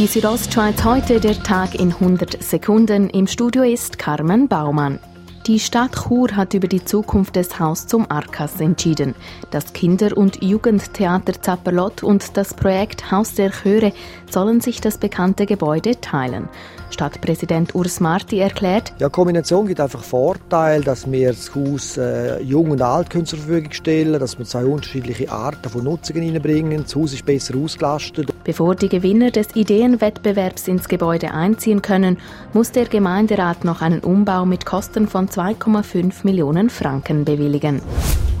Die 0.00 0.08
Südostschweiz 0.08 0.82
heute, 0.82 1.20
der 1.20 1.40
Tag 1.40 1.76
in 1.76 1.92
100 1.92 2.42
Sekunden. 2.42 3.08
Im 3.10 3.28
Studio 3.28 3.62
ist 3.62 3.96
Carmen 3.96 4.48
Baumann. 4.48 4.98
Die 5.46 5.60
Stadt 5.60 5.94
Chur 5.94 6.34
hat 6.36 6.54
über 6.54 6.68
die 6.68 6.82
Zukunft 6.86 7.36
des 7.36 7.60
Haus 7.60 7.86
zum 7.86 8.10
Arkas 8.10 8.62
entschieden. 8.62 9.14
Das 9.50 9.74
Kinder- 9.74 10.16
und 10.16 10.42
Jugendtheater 10.42 11.34
Zappelot 11.34 12.02
und 12.02 12.38
das 12.38 12.54
Projekt 12.54 13.10
Haus 13.10 13.34
der 13.34 13.50
Chöre 13.50 13.92
sollen 14.30 14.62
sich 14.62 14.80
das 14.80 14.96
bekannte 14.96 15.44
Gebäude 15.44 16.00
teilen. 16.00 16.48
Stadtpräsident 16.88 17.74
Urs 17.74 18.00
Marti 18.00 18.38
erklärt, 18.38 18.94
ja, 18.98 19.08
Kombination 19.10 19.66
gibt 19.66 19.80
einfach 19.80 20.02
Vorteil, 20.02 20.80
dass 20.82 21.10
wir 21.10 21.32
das 21.32 21.54
Haus 21.54 21.98
äh, 21.98 22.40
Jung- 22.40 22.70
und 22.70 22.80
Altkünstler 22.80 23.38
zur 23.38 23.46
Verfügung 23.46 23.72
stellen, 23.72 24.18
dass 24.18 24.38
wir 24.38 24.46
zwei 24.46 24.64
unterschiedliche 24.64 25.30
Arten 25.30 25.68
von 25.68 25.84
Nutzungen 25.84 26.22
hineinbringen. 26.22 26.84
Das 26.84 26.96
Haus 26.96 27.12
ist 27.12 27.26
besser 27.26 27.54
ausgelastet. 27.56 28.32
Bevor 28.44 28.76
die 28.76 28.88
Gewinner 28.88 29.30
des 29.30 29.54
Ideenwettbewerbs 29.54 30.68
ins 30.68 30.88
Gebäude 30.88 31.32
einziehen 31.32 31.82
können, 31.82 32.18
muss 32.52 32.70
der 32.70 32.86
Gemeinderat 32.86 33.64
noch 33.64 33.82
einen 33.82 34.00
Umbau 34.00 34.46
mit 34.46 34.64
Kosten 34.64 35.08
von 35.08 35.28
2,5 35.34 36.24
Millionen 36.24 36.70
Franken 36.70 37.24
bewilligen. 37.24 37.82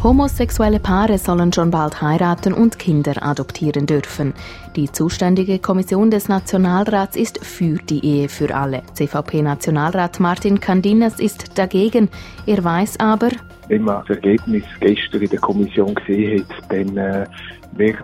Homosexuelle 0.04 0.78
Paare 0.78 1.18
sollen 1.18 1.52
schon 1.52 1.72
bald 1.72 2.00
heiraten 2.00 2.52
und 2.52 2.78
Kinder 2.78 3.14
adoptieren 3.20 3.86
dürfen. 3.86 4.32
Die 4.76 4.92
zuständige 4.92 5.58
Kommission 5.58 6.12
des 6.12 6.28
Nationalrats 6.28 7.16
ist 7.16 7.44
für 7.44 7.78
die 7.78 8.04
Ehe 8.04 8.28
für 8.28 8.54
alle. 8.54 8.82
CVP-Nationalrat 8.92 10.20
Martin 10.20 10.60
Candinas 10.60 11.18
ist 11.18 11.58
dagegen. 11.58 12.10
Er 12.46 12.62
weiß 12.62 13.00
aber, 13.00 13.30
wenn 13.66 13.82
man 13.82 14.04
das 14.06 14.18
Ergebnis 14.18 14.64
gestern 14.78 15.22
in 15.22 15.30
der 15.30 15.40
Kommission 15.40 15.94
gesehen 15.96 16.44
hat, 16.48 16.70
dann 16.70 16.96
äh, 16.96 17.26
wird 17.72 17.96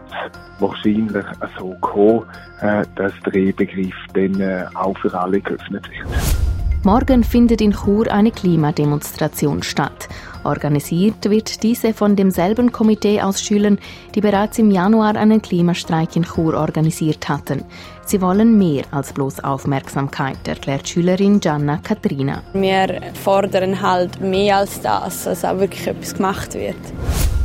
wahrscheinlich 0.59 1.27
so 1.59 1.77
kommen, 1.81 2.25
äh, 2.61 2.83
dass 2.97 3.13
der 3.25 3.35
Ehebegriff 3.35 3.95
dann 4.15 4.41
äh, 4.41 4.65
auch 4.75 4.99
für 4.99 5.13
alle 5.17 5.41
geöffnet 5.41 5.87
wird. 5.91 6.50
Morgen 6.83 7.25
findet 7.25 7.61
in 7.61 7.73
Chur 7.73 8.11
eine 8.11 8.31
Klimademonstration 8.31 9.63
statt. 9.63 10.09
Organisiert 10.45 11.29
wird 11.29 11.63
diese 11.63 11.93
von 11.93 12.17
demselben 12.17 12.73
Komitee 12.73 13.21
aus 13.21 13.43
Schülern, 13.43 13.79
die 14.15 14.23
bereits 14.23 14.59
im 14.59 14.71
Januar 14.71 15.15
einen 15.15 15.43
Klimastreik 15.43 16.17
in 16.17 16.25
Chur 16.25 16.55
organisiert 16.55 17.29
hatten. 17.29 17.65
Sie 18.07 18.23
wollen 18.23 18.57
mehr 18.57 18.85
als 18.93 19.13
bloß 19.13 19.41
Aufmerksamkeit, 19.45 20.49
erklärt 20.49 20.89
Schülerin 20.89 21.39
Gianna 21.41 21.77
Katrina. 21.77 22.43
Wir 22.55 23.03
fordern 23.13 23.83
halt 23.83 24.19
mehr 24.23 24.57
als 24.57 24.81
das, 24.81 25.25
dass 25.25 25.45
auch 25.45 25.59
wirklich 25.59 25.87
etwas 25.87 26.15
gemacht 26.15 26.55
wird. 26.55 26.77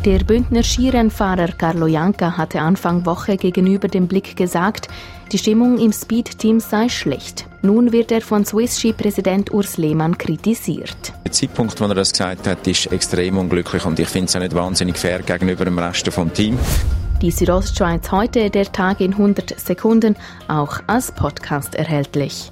Der 0.05 0.19
Bündner 0.19 0.61
Skirennfahrer 0.61 1.47
Carlo 1.57 1.87
Janka 1.87 2.37
hatte 2.37 2.61
Anfang 2.61 3.07
Woche 3.07 3.37
gegenüber 3.37 3.87
dem 3.87 4.07
Blick 4.07 4.35
gesagt, 4.35 4.87
die 5.31 5.39
Stimmung 5.39 5.79
im 5.79 5.91
Speed-Team 5.91 6.59
sei 6.59 6.89
schlecht. 6.89 7.47
Nun 7.63 7.91
wird 7.91 8.11
er 8.11 8.21
von 8.21 8.45
Swiss 8.45 8.79
Ski-Präsident 8.79 9.51
Urs 9.51 9.77
Lehmann 9.77 10.15
kritisiert. 10.15 11.11
Der 11.23 11.31
Zeitpunkt, 11.31 11.81
wo 11.81 11.85
er 11.85 11.95
das 11.95 12.11
gesagt 12.11 12.45
hat, 12.45 12.67
ist 12.67 12.91
extrem 12.91 13.39
unglücklich 13.39 13.83
und 13.83 13.99
ich 13.99 14.07
finde 14.07 14.27
es 14.27 14.35
auch 14.35 14.41
nicht 14.41 14.53
wahnsinnig 14.53 14.95
fair 14.95 15.23
gegenüber 15.23 15.65
dem 15.65 15.79
Rest 15.79 16.05
des 16.05 16.15
Teams. 16.35 16.59
Die 17.23 17.31
Südostschweiz 17.31 18.11
heute, 18.11 18.51
der 18.51 18.71
Tag 18.71 19.01
in 19.01 19.13
100 19.13 19.59
Sekunden, 19.59 20.15
auch 20.47 20.81
als 20.85 21.11
Podcast 21.13 21.73
erhältlich. 21.73 22.51